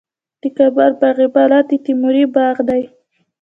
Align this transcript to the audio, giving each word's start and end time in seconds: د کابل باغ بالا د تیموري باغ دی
د 0.41 0.43
کابل 0.57 0.91
باغ 1.01 1.17
بالا 1.33 1.59
د 1.69 1.71
تیموري 1.85 2.25
باغ 2.35 2.55
دی 2.69 2.83